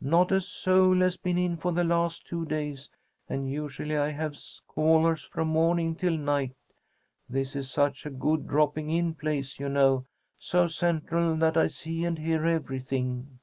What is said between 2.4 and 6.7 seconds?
days, and usually I have callers from morning till night.